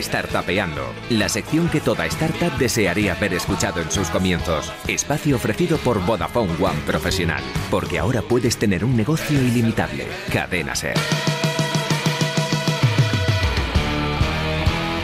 [0.00, 4.72] Startupeando, la sección que toda startup desearía haber escuchado en sus comienzos.
[4.88, 10.06] Espacio ofrecido por Vodafone One Profesional, porque ahora puedes tener un negocio ilimitable.
[10.32, 10.96] Cadena Ser.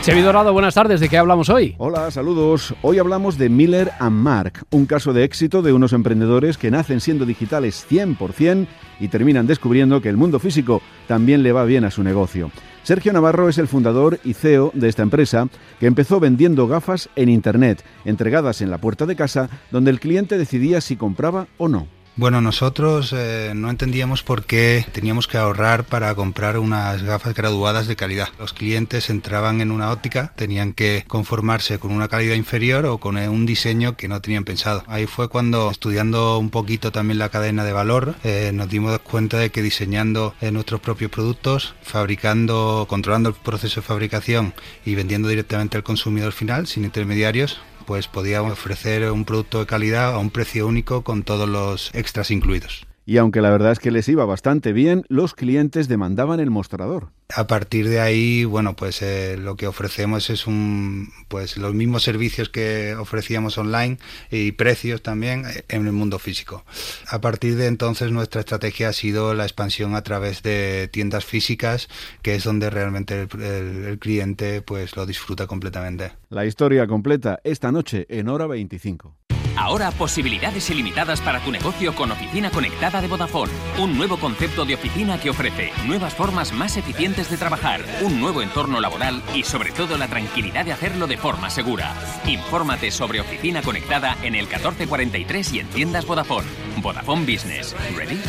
[0.03, 1.01] Xavi Dorado, buenas tardes.
[1.01, 1.75] ¿De qué hablamos hoy?
[1.77, 2.73] Hola, saludos.
[2.81, 6.99] Hoy hablamos de Miller and Mark, un caso de éxito de unos emprendedores que nacen
[6.99, 8.65] siendo digitales 100%
[8.99, 12.49] y terminan descubriendo que el mundo físico también le va bien a su negocio.
[12.89, 15.47] Sergio Navarro es el fundador y CEO de esta empresa
[15.79, 20.39] que empezó vendiendo gafas en Internet, entregadas en la puerta de casa, donde el cliente
[20.39, 21.98] decidía si compraba o no.
[22.19, 27.87] Bueno, nosotros eh, no entendíamos por qué teníamos que ahorrar para comprar unas gafas graduadas
[27.87, 28.27] de calidad.
[28.37, 33.15] Los clientes entraban en una óptica, tenían que conformarse con una calidad inferior o con
[33.15, 34.83] un diseño que no tenían pensado.
[34.87, 39.37] Ahí fue cuando, estudiando un poquito también la cadena de valor, eh, nos dimos cuenta
[39.37, 44.53] de que diseñando eh, nuestros propios productos, fabricando, controlando el proceso de fabricación
[44.85, 50.13] y vendiendo directamente al consumidor final, sin intermediarios, pues podíamos ofrecer un producto de calidad
[50.13, 52.85] a un precio único con todos los extras incluidos.
[53.09, 57.09] Y aunque la verdad es que les iba bastante bien, los clientes demandaban el mostrador.
[57.35, 62.03] A partir de ahí, bueno, pues eh, lo que ofrecemos es un, pues los mismos
[62.03, 63.97] servicios que ofrecíamos online
[64.29, 66.63] y precios también eh, en el mundo físico.
[67.07, 71.89] A partir de entonces nuestra estrategia ha sido la expansión a través de tiendas físicas,
[72.21, 76.11] que es donde realmente el, el cliente pues lo disfruta completamente.
[76.29, 79.15] La historia completa esta noche en hora 25.
[79.59, 83.51] Ahora posibilidades ilimitadas para tu negocio con Oficina Conectada de Vodafone.
[83.77, 88.41] Un nuevo concepto de oficina que ofrece nuevas formas más eficientes de trabajar, un nuevo
[88.41, 91.93] entorno laboral y sobre todo la tranquilidad de hacerlo de forma segura.
[92.25, 96.47] Infórmate sobre Oficina Conectada en el 1443 y en tiendas Vodafone.
[96.77, 97.75] Vodafone Business.
[97.97, 98.21] ¿Ready?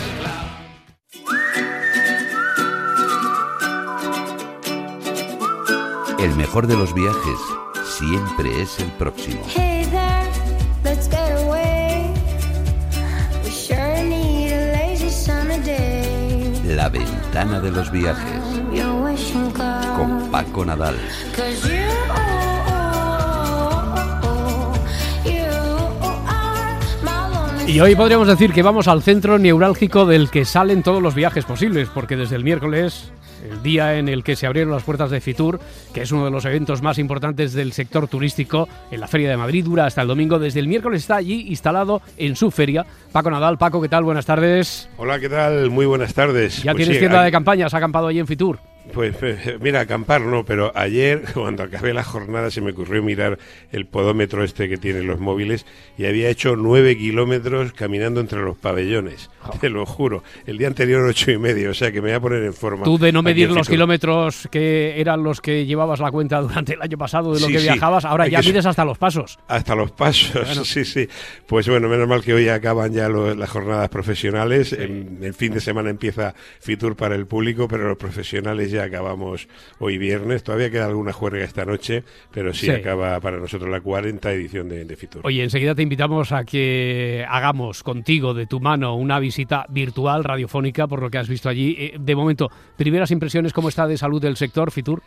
[6.18, 7.38] El mejor de los viajes
[7.84, 9.40] siempre es el próximo.
[16.80, 18.40] La ventana de los viajes.
[19.98, 20.96] Con Paco Nadal.
[27.66, 31.44] Y hoy podríamos decir que vamos al centro neurálgico del que salen todos los viajes
[31.44, 33.12] posibles, porque desde el miércoles,
[33.48, 35.60] el día en el que se abrieron las puertas de Fitur,
[35.94, 39.36] que es uno de los eventos más importantes del sector turístico en la Feria de
[39.36, 40.38] Madrid, dura hasta el domingo.
[40.38, 42.84] Desde el miércoles está allí instalado en su feria.
[43.12, 44.04] Paco Nadal, Paco, ¿qué tal?
[44.04, 44.88] Buenas tardes.
[44.96, 45.70] Hola, ¿qué tal?
[45.70, 46.62] Muy buenas tardes.
[46.62, 48.58] Ya Pues tienes sí, tienda de campaña, has acampado allí en Fitur.
[48.92, 53.38] Pues eh, mira, acampar no, pero ayer cuando acabé la jornada se me ocurrió mirar
[53.70, 55.64] el podómetro este que tienen los móviles
[55.96, 59.30] y había hecho nueve kilómetros caminando entre los pabellones.
[59.60, 60.24] Te lo juro.
[60.46, 62.84] El día anterior ocho y medio, o sea que me voy a poner en forma.
[62.84, 66.82] Tú de no medir los kilómetros que eran los que llevabas la cuenta durante el
[66.82, 67.64] año pasado de lo Sí, que sí.
[67.66, 69.38] viajabas, ahora Hay ya mides hasta los pasos.
[69.46, 71.08] Hasta los pasos, sí, sí.
[71.46, 74.72] Pues bueno, menos mal que hoy acaban ya lo- las jornadas profesionales.
[74.72, 79.48] En, el fin de semana empieza Fitur para el público, pero los profesionales ya acabamos
[79.78, 80.42] hoy viernes.
[80.42, 82.72] Todavía queda alguna juerga esta noche, pero sí, Sí.
[82.72, 85.22] acaba para nosotros la 40 edición de, de Fitur.
[85.24, 90.86] Oye, enseguida te invitamos a que hagamos contigo, de tu mano, una visita virtual, radiofónica,
[90.86, 91.74] por lo que has visto allí.
[91.78, 95.02] Eh, De momento, primeras impresiones, ¿cómo está de salud el sector, Fitur?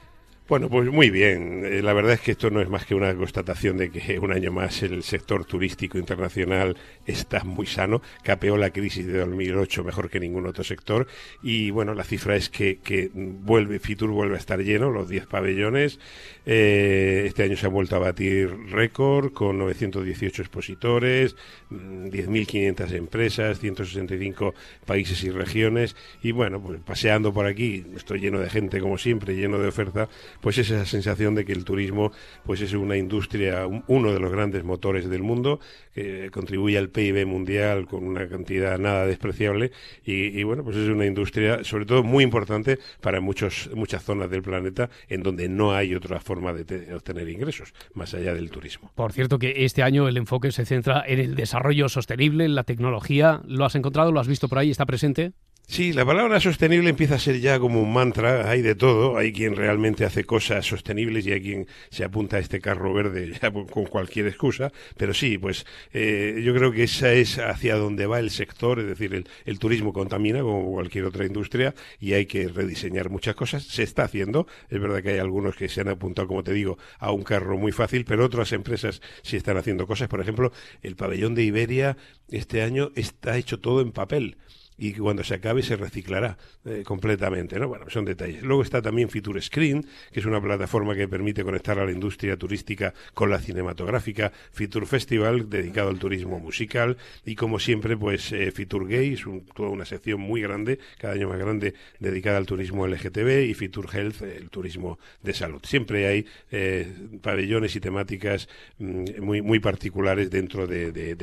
[0.46, 1.64] Bueno, pues muy bien.
[1.66, 4.34] Eh, La verdad es que esto no es más que una constatación de que un
[4.34, 10.10] año más el sector turístico internacional está muy sano, capeó la crisis de 2008 mejor
[10.10, 11.08] que ningún otro sector
[11.42, 15.28] y bueno, la cifra es que, que vuelve, Fitur vuelve a estar lleno, los 10
[15.28, 16.00] pabellones.
[16.46, 21.36] Eh, este año se ha vuelto a batir récord con 918 expositores,
[21.70, 24.54] mm, 10.500 empresas, 165
[24.86, 29.36] países y regiones y bueno, pues paseando por aquí, estoy lleno de gente como siempre,
[29.36, 30.10] lleno de oferta,
[30.42, 32.12] pues es esa sensación de que el turismo
[32.46, 35.60] pues es una industria, un- uno de los grandes motores del mundo,
[35.94, 39.72] que contribuye al PIB mundial con una cantidad nada despreciable
[40.06, 44.42] y, bueno, pues es una industria sobre todo muy importante para muchos, muchas zonas del
[44.42, 48.92] planeta en donde no hay otra forma de te- obtener ingresos más allá del turismo.
[48.96, 52.64] Por cierto, que este año el enfoque se centra en el desarrollo sostenible, en la
[52.64, 53.42] tecnología.
[53.48, 54.12] ¿Lo has encontrado?
[54.12, 54.72] ¿Lo has visto por ahí?
[54.72, 55.34] ¿Está presente?
[55.66, 59.34] Sí, la palabra sostenible empieza a ser ya como un mantra, hay de todo, hay
[59.34, 63.52] quien realmente hace cosas sostenibles y hay quien se apunta a este carro verde ya
[63.52, 68.20] con cualquier excusa, pero sí, pues eh, yo creo que esa es hacia donde va
[68.20, 72.50] el sector, es decir, el, el turismo contamina como cualquier otra industria y hay que
[72.50, 76.28] rediseñar muchas cosas, se está haciendo, es verdad que hay algunos que se han apuntado,
[76.28, 80.08] como te digo, a un carro muy fácil, pero otras empresas sí están haciendo cosas,
[80.08, 80.52] por ejemplo,
[80.84, 81.98] el pabellón de Iberia
[82.30, 84.38] este año está hecho todo en papel
[84.78, 87.68] y cuando se acabe se reciclará eh, completamente, ¿no?
[87.68, 88.44] Bueno, son detalles.
[88.44, 92.38] Luego está también Fitur Screen, que es una plataforma que permite conectar a la industria
[92.38, 98.52] turística con la cinematográfica, Fitur Festival, dedicado al turismo musical, y como siempre, pues eh,
[98.54, 99.24] Gay, es
[99.56, 103.88] toda una sección muy grande, cada año más grande, dedicada al turismo LGTB, y Fitur
[103.94, 105.62] Health, el turismo de salud.
[105.64, 106.88] Siempre hay eh,
[107.22, 108.48] pabellones y temáticas
[108.80, 111.16] mm, muy, muy particulares dentro de, de.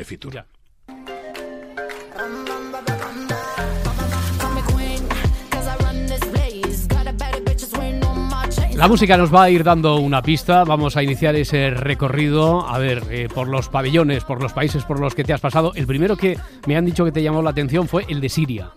[8.80, 12.78] La música nos va a ir dando una pista, vamos a iniciar ese recorrido, a
[12.78, 15.72] ver, eh, por los pabellones, por los países por los que te has pasado.
[15.74, 18.70] El primero que me han dicho que te llamó la atención fue el de Siria.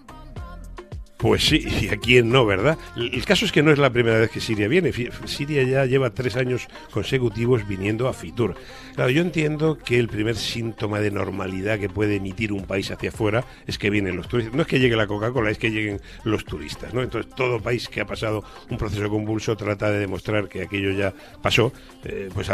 [1.24, 2.78] Pues sí, y a quién no, ¿verdad?
[2.98, 4.92] El caso es que no es la primera vez que Siria viene.
[5.24, 8.56] Siria ya lleva tres años consecutivos viniendo a Fitur.
[8.94, 13.08] Claro, yo entiendo que el primer síntoma de normalidad que puede emitir un país hacia
[13.08, 14.54] afuera es que vienen los turistas.
[14.54, 17.02] No es que llegue la Coca-Cola, es que lleguen los turistas, ¿no?
[17.02, 21.14] Entonces, todo país que ha pasado un proceso convulso trata de demostrar que aquello ya
[21.42, 21.72] pasó,
[22.04, 22.50] eh, pues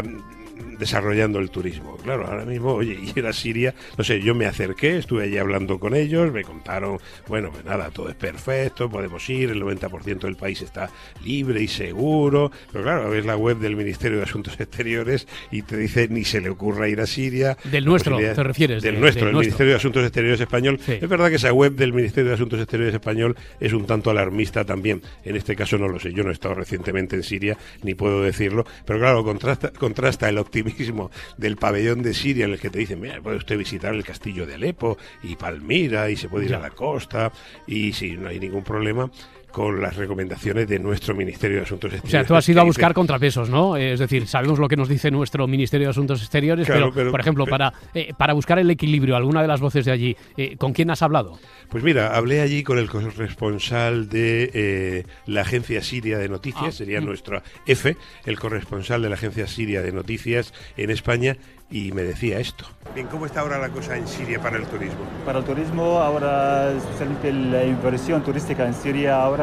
[0.77, 1.97] desarrollando el turismo.
[1.97, 5.79] Claro, ahora mismo, oye, y era Siria, no sé, yo me acerqué, estuve allí hablando
[5.79, 8.58] con ellos, me contaron, bueno, pues nada, todo es perfecto,
[8.91, 10.89] podemos ir, el 90% del país está
[11.23, 15.77] libre y seguro, pero claro, ves la web del Ministerio de Asuntos Exteriores y te
[15.77, 17.57] dice ni se le ocurra ir a Siria.
[17.63, 18.83] Del nuestro, te refieres.
[18.83, 20.79] Del nuestro, el Ministerio de Asuntos Exteriores español.
[20.87, 24.65] Es verdad que esa web del Ministerio de Asuntos Exteriores español es un tanto alarmista
[24.65, 25.01] también.
[25.23, 28.21] En este caso no lo sé, yo no he estado recientemente en Siria, ni puedo
[28.21, 32.79] decirlo, pero claro, contrasta, contrasta el optimismo del pabellón de Siria en el que te
[32.79, 36.55] dicen, mira, puede usted visitar el castillo de Alepo y Palmira y se puede ir
[36.55, 37.31] a la costa
[37.67, 39.11] y si no hay ningún problema
[39.51, 42.13] con las recomendaciones de nuestro Ministerio de Asuntos Exteriores.
[42.13, 43.77] O sea, tú has ido a buscar contrapesos, ¿no?
[43.77, 47.45] Es decir, sabemos lo que nos dice nuestro Ministerio de Asuntos Exteriores, pero, por ejemplo,
[47.45, 50.91] para, eh, para buscar el equilibrio, alguna de las voces de allí, eh, ¿con quién
[50.91, 51.39] has hablado?
[51.69, 56.71] Pues mira, hablé allí con el corresponsal de eh, la Agencia Siria de Noticias, ah,
[56.71, 57.05] sería mm.
[57.05, 61.37] nuestra F, el corresponsal de la Agencia Siria de Noticias en España,
[61.71, 62.65] y me decía esto.
[62.95, 64.99] Bien, ¿cómo está ahora la cosa en Siria para el turismo?
[65.25, 69.38] Para el turismo ahora, especialmente la inversión turística en Siria ahora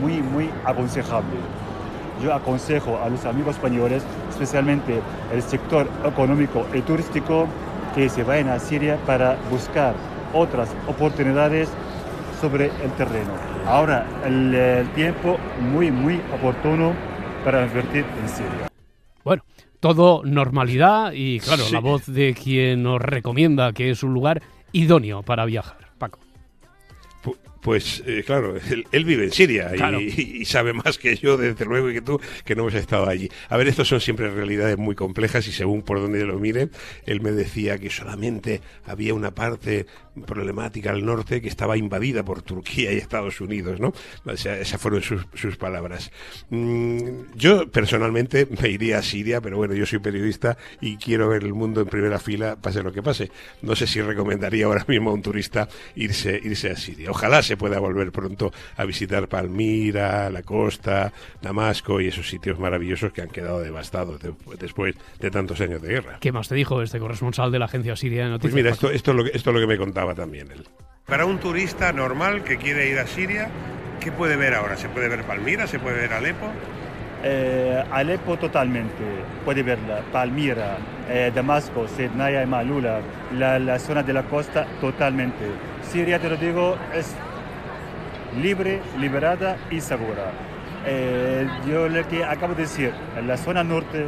[0.00, 1.36] muy, muy aconsejable.
[2.22, 5.00] Yo aconsejo a los amigos españoles, especialmente
[5.32, 7.46] el sector económico y turístico,
[7.94, 9.94] que se vayan a Siria para buscar
[10.32, 11.68] otras oportunidades
[12.40, 13.30] sobre el terreno.
[13.66, 16.92] Ahora el, el tiempo muy, muy oportuno
[17.44, 18.68] para invertir en Siria.
[19.24, 19.42] Bueno,
[19.80, 24.42] todo normalidad y claro, la voz de quien nos recomienda que es un lugar
[24.72, 25.76] idóneo para viajar.
[25.98, 26.18] Paco.
[27.64, 28.56] Pues eh, claro,
[28.92, 32.54] él, vive en Siria y, sabe más que yo, desde luego, y que tú, que
[32.54, 33.30] no hemos estado allí.
[33.48, 36.68] A ver, estos son siempre realidades muy complejas y según por donde lo mire,
[37.06, 39.86] él me decía que solamente había una parte
[40.26, 43.92] problemática al norte que estaba invadida por Turquía y Estados Unidos, ¿no?
[44.24, 46.10] O sea, esas fueron sus, palabras.
[46.50, 51.44] Mm, yo personalmente me iría a Siria, pero bueno, yo soy periodista y quiero ver
[51.44, 53.30] el mundo en primera fila, pase lo que pase.
[53.62, 57.10] No sé si recomendaría ahora mismo a un turista irse, irse a Siria.
[57.10, 63.12] Ojalá se pueda volver pronto a visitar Palmira, la costa, Damasco y esos sitios maravillosos
[63.12, 64.20] que han quedado devastados
[64.58, 66.18] después de tantos años de guerra.
[66.20, 68.52] ¿Qué más te dijo este corresponsal de la agencia siria de noticias?
[68.52, 70.64] Pues mira, esto, esto, es lo que, esto es lo que me contaba también él.
[71.06, 73.50] Para un turista normal que quiere ir a Siria,
[74.00, 74.76] ¿qué puede ver ahora?
[74.76, 75.66] ¿Se puede ver Palmira?
[75.66, 76.50] ¿Se puede ver Alepo?
[77.22, 79.02] Eh, Alepo totalmente,
[79.44, 80.76] puede verla, Palmira,
[81.08, 83.00] eh, Damasco, Sednaya y Malula,
[83.34, 85.44] la, la, zona de la costa totalmente.
[85.90, 87.14] Siria, te lo digo, es
[88.40, 90.32] libre, liberada y segura.
[90.86, 94.06] Eh, yo lo que acabo de decir, en la zona norte,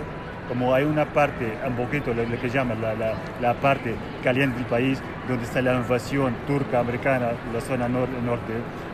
[0.48, 2.94] como hay una parte, un poquito lo, que llaman la,
[3.40, 8.52] la, parte caliente del país, donde está la invasión turca, americana, la zona norte,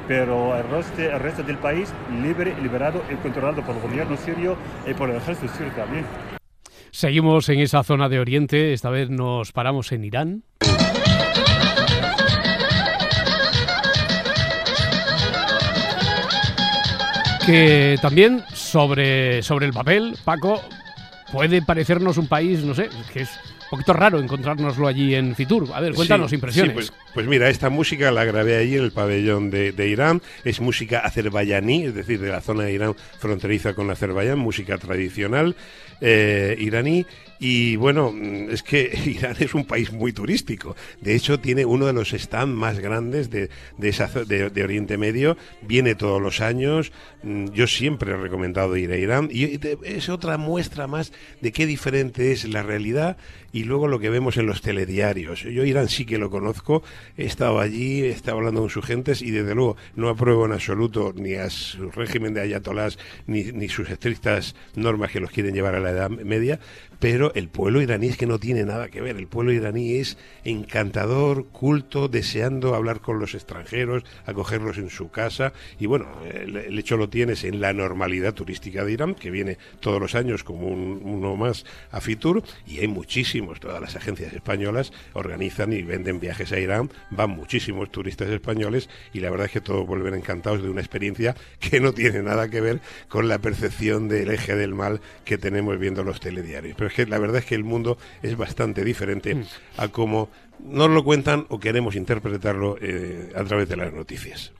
[0.08, 4.56] pero el resto, el resto del país libre, liberado y controlado por el gobierno sirio
[4.86, 6.04] y por el ejército sirio también.
[6.90, 10.44] Seguimos en esa zona de Oriente, esta vez nos paramos en Irán.
[17.46, 20.62] Que también sobre, sobre el papel, Paco,
[21.32, 23.30] puede parecernos un país, no sé, que es
[23.64, 25.68] un poquito raro encontrárnoslo allí en Fitur.
[25.72, 26.74] A ver, cuéntanos impresiones.
[26.74, 30.20] Pues, pues, mira, esta música la grabé allí en el pabellón de, Irán.
[30.44, 35.56] Es música azerbaiyaní, es decir, de la zona de Irán fronteriza con Azerbaiyán, música tradicional
[36.00, 37.06] eh, iraní
[37.44, 40.76] Y bueno, mm, es que Irán es un país muy turístico.
[41.00, 44.96] De hecho, tiene uno de los stands más grandes de, de, esa, de, de Oriente
[44.96, 45.36] Medio.
[45.60, 46.92] Viene todos los años.
[47.24, 49.28] Mm, yo siempre he recomendado ir a Irán.
[49.32, 53.16] Y es otra muestra más de qué diferente es la realidad
[53.52, 55.42] y luego lo que vemos en los telediarios.
[55.42, 56.82] Yo Irán sí que lo conozco.
[57.16, 60.52] He estado allí, he estado hablando con sus gentes y desde luego no apruebo en
[60.52, 65.54] absoluto ni a su régimen de ayatolás ni, ni sus estrictas normas que los quieren
[65.54, 66.60] llevar a la Edad Media,
[66.98, 69.16] pero el pueblo iraní es que no tiene nada que ver.
[69.16, 75.52] El pueblo iraní es encantador, culto, deseando hablar con los extranjeros, acogerlos en su casa.
[75.78, 80.00] Y bueno, el, hecho lo tienes en la normalidad turística de Irán, que viene todos
[80.00, 85.72] los años como uno más a Fitur, y hay muchísimos, todas las agencias españolas organizan
[85.72, 89.86] y venden viajes a Irán, van muchísimos turistas españoles, y la verdad es que todos
[89.86, 94.30] vuelven encantados de una experiencia que no tiene nada que ver con la percepción del
[94.30, 96.74] eje del mal que tenemos viendo los telediarios.
[96.76, 99.44] Pero que la verdad es que el mundo es bastante diferente mm.
[99.78, 100.28] a cómo
[100.64, 104.52] nos lo cuentan o queremos interpretarlo eh, a través de las noticias.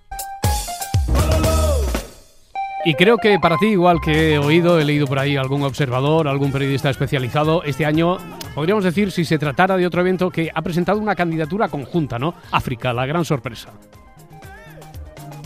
[2.85, 6.27] Y creo que para ti, igual que he oído, he leído por ahí algún observador,
[6.27, 8.19] algún periodista especializado, este año
[8.57, 12.35] podríamos decir, si se tratara de otro evento, que ha presentado una candidatura conjunta, ¿no?
[12.51, 13.71] África, la gran sorpresa.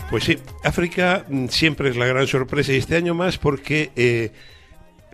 [0.09, 3.91] Pues sí, África mm, siempre es la gran sorpresa y este año más porque...
[3.95, 4.31] Eh,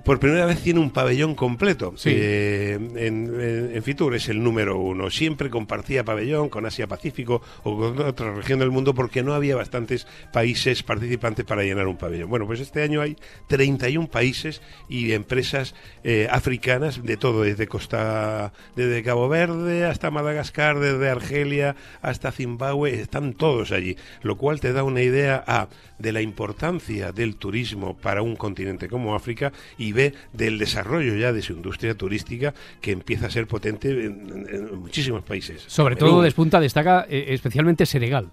[0.03, 1.93] por primera vez tiene un pabellón completo.
[2.05, 5.09] Eh, en, Fitur es el número uno.
[5.09, 9.55] Siempre compartía pabellón con Asia Pacífico o con otra región del mundo porque no había
[9.55, 12.29] bastantes países participantes para llenar un pabellón.
[12.29, 13.17] Bueno, pues este año hay
[13.47, 20.79] 31 países y empresas eh, africanas de todo, desde Costa, desde Cabo Verde hasta Madagascar,
[20.79, 25.69] desde Argelia hasta Zimbabue, están todos allí, lo cual te da una idea a
[26.03, 31.31] de la importancia del turismo para un continente como África y ve del desarrollo ya
[31.31, 35.63] de su industria turística que empieza a ser potente en, muchísimos países.
[35.67, 38.29] Sobre todo despunta, destaca eh, especialmente Senegal.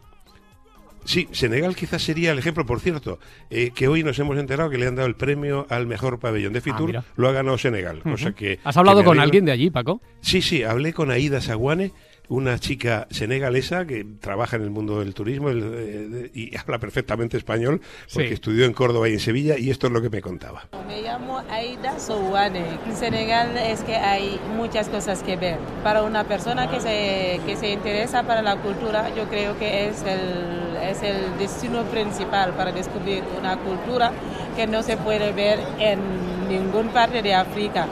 [1.05, 4.79] Sí, Senegal quizás sería el ejemplo, por cierto, eh, que hoy nos hemos enterado que
[4.79, 8.03] le han dado el premio al mejor pabellón de ah, Fitur, lo ha ganado Senegal.
[8.37, 10.01] que, ¿Has hablado con alguien de allí, Paco?
[10.21, 11.93] Sí, sí, hablé con Aida Saguane,
[12.31, 17.81] una chica senegalesa que trabaja en el mundo del turismo eh, y habla perfectamente español
[18.15, 20.69] porque estudió en Córdoba y en Sevilla y esto es lo que me contaba.
[20.87, 22.79] Me llamo Aida Souane.
[22.87, 25.59] En Senegal es que hay muchas cosas que ver.
[25.83, 30.03] Para una persona que se, que se interesa para la cultura, yo creo que es
[30.03, 34.13] el, es el destino principal para descubrir una cultura
[34.55, 35.99] que no se puede ver en
[36.49, 37.89] ninguna parte de África.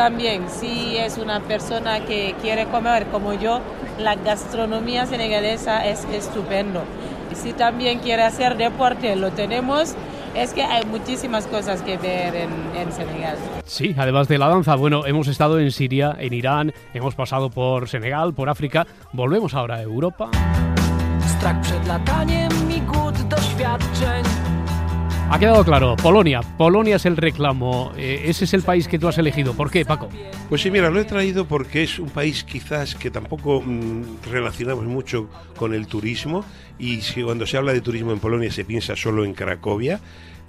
[0.00, 3.60] También, si es una persona que quiere comer como yo,
[3.98, 6.84] la gastronomía senegalesa es estupendo.
[7.30, 9.94] Y si también quiere hacer deporte, lo tenemos.
[10.34, 13.36] Es que hay muchísimas cosas que ver en, en, Senegal.
[13.66, 17.86] Sí, además de la danza, bueno, hemos estado en Siria, en Irán, hemos pasado por
[17.86, 20.30] Senegal, por África, volvemos ahora a Europa.
[25.32, 26.40] Ha quedado claro, Polonia.
[26.58, 27.92] Polonia es el reclamo.
[27.96, 29.54] Eh, ese es el país que tú has elegido.
[29.54, 30.08] ¿Por qué, Paco?
[30.48, 34.86] Pues sí, mira, lo he traído porque es un país quizás que tampoco mm, relacionamos
[34.86, 36.44] mucho con el turismo
[36.80, 40.00] y si cuando se habla de turismo en Polonia se piensa solo en Cracovia.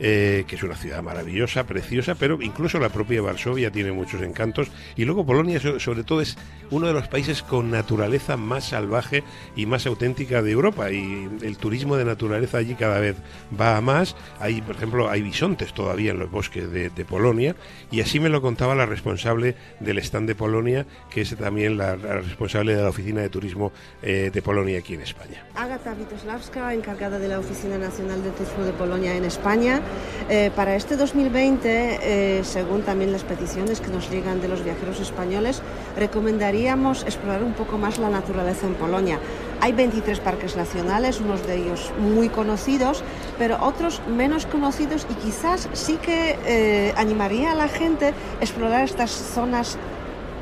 [0.04, 4.72] Eh, que es una ciudad maravillosa, preciosa, pero incluso la propia Varsovia tiene muchos encantos.
[4.96, 6.40] Y luego Polonia, sobre todo, es
[6.72, 9.24] uno de los países con naturaleza más salvaje
[9.56, 10.92] y más auténtica de Europa.
[10.92, 13.16] Y el turismo de naturaleza allí cada vez
[13.60, 14.16] va a más.
[14.40, 17.56] Hay, por ejemplo, hay bisontes todavía en los bosques de, Polonia.
[17.92, 21.96] Y así me lo contaba la responsable del stand de Polonia, que es también la,
[21.96, 25.46] responsable de la Oficina de Turismo eh, de Polonia aquí en España.
[25.56, 29.82] Agata Witosławska, encargada de la Oficina Nacional de Turismo de Polonia en España.
[30.30, 35.00] Eh, para este 2020, eh, según también las peticiones que nos llegan de los viajeros
[35.00, 35.62] españoles,
[35.98, 39.20] recomendaríamos explorar un poco más la naturaleza en Polonia.
[39.60, 43.04] Hay 23 parques nacionales, unos de ellos muy conocidos,
[43.38, 48.84] pero otros menos conocidos y quizás sí que eh, animaría a la gente a explorar
[48.84, 49.78] estas zonas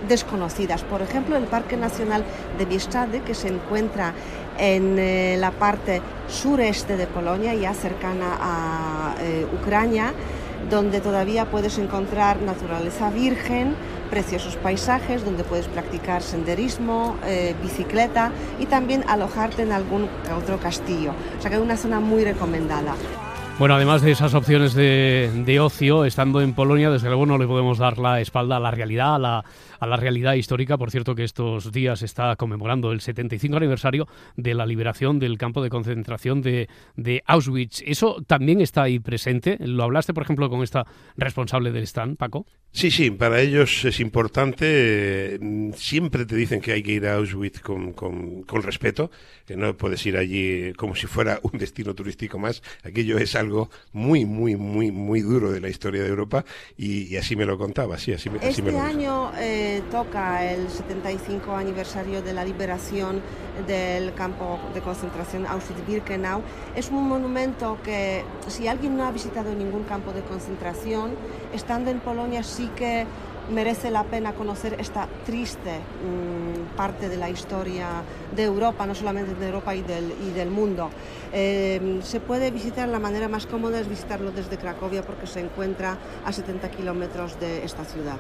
[0.08, 0.84] desconocidas.
[0.84, 2.24] Por ejemplo, el Parque Nacional
[2.58, 4.14] de Bieszczady, que se encuentra
[4.60, 10.14] en eh, la parte sureste de Polonia, ya cercana a eh, Ucrania,
[10.70, 13.76] donde todavía puedes encontrar naturaleza virgen,
[14.10, 21.14] preciosos paisajes, donde puedes practicar senderismo, eh, bicicleta y también alojarte en algún otro castillo.
[21.38, 22.96] O sea que es una zona muy recomendada.
[23.60, 27.78] Bueno, además de esas opciones de, ocio, estando en Polonia, desde luego no le podemos
[27.78, 29.46] dar la espalda a la realidad, a la,
[29.82, 30.78] a la realidad histórica.
[30.78, 35.62] Por cierto, que estos días está conmemorando el 75 aniversario de la liberación del campo
[35.62, 37.82] de concentración de, de Auschwitz.
[37.86, 39.58] ¿Eso también está ahí presente?
[39.60, 40.86] ¿Lo hablaste, por ejemplo, con esta
[41.18, 42.46] responsable del stand, Paco?
[42.72, 45.38] Sí, sí, para ellos es importante.
[45.76, 49.12] Siempre te dicen que hay que ir a Auschwitz con, con, con respeto,
[49.46, 52.62] que no puedes ir allí como si fuera un destino turístico más.
[52.84, 53.49] Aquello es algo
[53.94, 56.46] muy, muy, muy, muy duro de la historia de Europa
[56.78, 57.98] y, así me lo contaba.
[57.98, 63.22] Sí, así, así este me lo año eh, toca el 75 aniversario de la liberación
[63.68, 66.42] del campo de concentración Auschwitz-Birkenau.
[66.76, 71.12] Es un monumento que, si alguien no ha visitado ningún campo de concentración,
[71.54, 73.06] estando en Polonia sí que
[73.50, 78.04] merece la pena conocer esta triste mm, parte de la historia
[78.36, 80.90] de Europa, no solamente de Europa y del, y del mundo.
[81.34, 85.98] Eh, se puede visitar, la manera más cómoda es visitarlo desde Cracovia porque se encuentra
[86.26, 88.18] a 70 kilómetros de esta ciudad.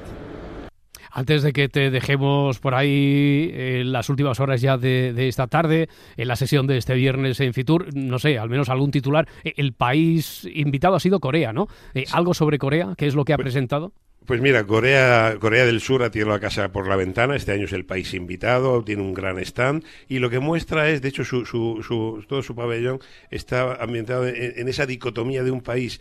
[1.12, 5.90] Antes de que te dejemos por ahí en las últimas horas ya de, esta tarde,
[6.18, 9.28] en la sesión de este viernes en Fitur, no sé, al menos algún titular.
[9.44, 11.68] Eh, el país invitado ha sido Corea, ¿no?
[11.96, 12.94] Eh, ¿Algo sobre Corea?
[12.96, 13.94] ¿Qué es lo que ha pues presentado?
[14.30, 17.66] Pues mira, Corea, Corea del Sur ha tirado la casa por la ventana, este año
[17.66, 19.84] es el país invitado, tiene un gran stand.
[20.08, 23.00] Y lo que muestra es, de hecho, su, su, todo su pabellón
[23.32, 26.00] está ambientado en esa dicotomía de un país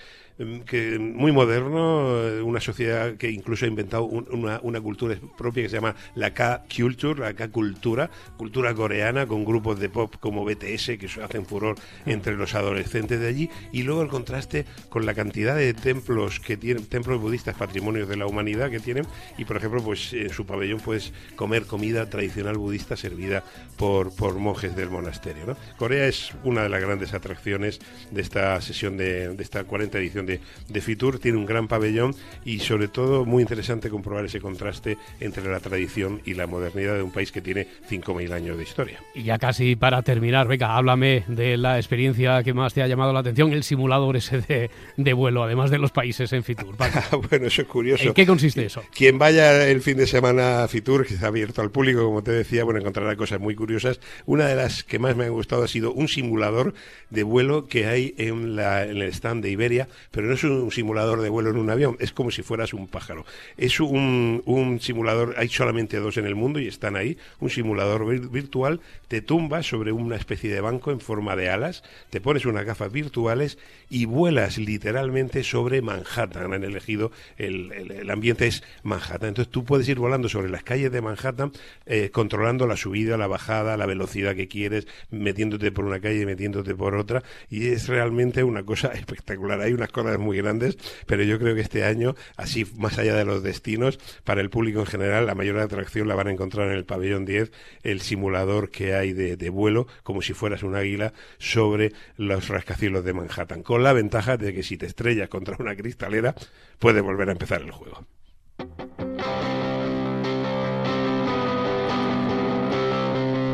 [0.66, 5.68] que muy moderno, eh, una sociedad que incluso ha inventado una, una, cultura propia que
[5.68, 11.08] se llama la K-Culture, la K-Cultura, cultura coreana con grupos de pop como BTS que
[11.22, 11.74] hacen furor
[12.06, 16.56] entre los adolescentes de allí y luego el contraste con la cantidad de templos que
[16.56, 19.06] tienen, templos budistas, patrimonios de la humanidad que tienen
[19.38, 23.42] y por ejemplo pues en su pabellón puedes comer comida tradicional budista servida
[23.76, 25.46] por, por monjes del monasterio.
[25.46, 25.56] ¿no?
[25.76, 27.80] Corea es una de las grandes atracciones
[28.12, 32.60] de esta sesión de, de esta 40 edición de, Fitur, tiene un gran pabellón y
[32.60, 37.10] sobre todo muy interesante comprobar ese contraste entre la tradición y la modernidad de un
[37.10, 39.00] país que tiene 5.000 años de historia.
[39.14, 43.12] Y ya casi para terminar, venga, háblame de la experiencia que más te ha llamado
[43.12, 46.76] la atención, el simulador ese de, vuelo, además de los países en Fitur.
[47.30, 48.04] bueno, eso es curioso.
[48.04, 48.82] ¿En qué consiste eso?
[48.94, 52.32] Quien vaya el fin de semana a Fitur, que está abierto al público, como te
[52.32, 54.00] decía, bueno, encontrará cosas muy curiosas.
[54.26, 56.74] Una de las que más me han gustado ha sido un simulador
[57.10, 60.72] de vuelo que hay en, la, en el stand de Iberia, pero no es un
[60.72, 63.24] simulador de vuelo en un avión, es como si fueras un pájaro.
[63.56, 68.04] Es un, un simulador, hay solamente dos en el mundo y están ahí, un simulador
[68.28, 72.64] virtual, te tumbas sobre una especie de banco en forma de alas, te pones unas
[72.64, 73.58] gafas virtuales
[73.90, 76.52] y vuelas literalmente sobre Manhattan.
[76.52, 80.90] Han elegido, el, el, ambiente es Manhattan, entonces tú puedes ir volando sobre las calles
[80.90, 81.52] de Manhattan,
[81.86, 86.74] eh, controlando la subida, la bajada, la velocidad que quieres, metiéndote por una calle, metiéndote
[86.74, 89.60] por otra, y es realmente una cosa espectacular.
[89.60, 93.26] Hay unas cosas muy grandes, pero yo creo que este año, así más allá de
[93.26, 96.74] los destinos, para el público en general, la mayor atracción la van a encontrar en
[96.74, 101.12] el pabellón 10, el simulador que hay de, de vuelo, como si fueras un águila,
[101.38, 105.76] sobre los rascacielos de Manhattan, con la ventaja de que si te estrellas contra una
[105.76, 106.34] cristalera,
[106.78, 108.06] puedes volver a empezar el juego.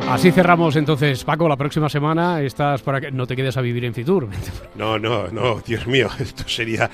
[0.08, 3.84] Así cerramos entonces, Paco, la próxima semana estás para que no te quedes a vivir
[3.84, 4.28] en Fitur.
[4.76, 6.90] No, no, no, Dios mío, esto sería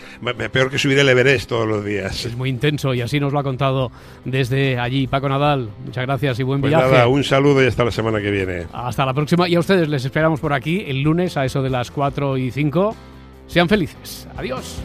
[0.52, 2.26] peor que subir el Everest todos los días.
[2.26, 3.90] Es muy intenso y así nos lo ha contado
[4.24, 5.70] desde allí Paco Nadal.
[5.84, 6.90] Muchas gracias y buen pues viaje.
[6.90, 8.66] Nada, un saludo y hasta la semana que viene.
[8.72, 11.70] Hasta la próxima y a ustedes les esperamos por aquí el lunes a eso de
[11.70, 12.96] las 4 y 5.
[13.46, 14.28] Sean felices.
[14.36, 14.80] Adiós.